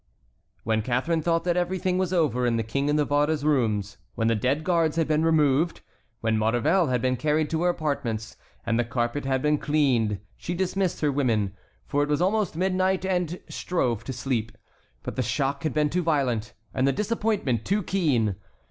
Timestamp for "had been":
4.95-5.23, 6.87-7.15, 9.25-9.59, 15.61-15.91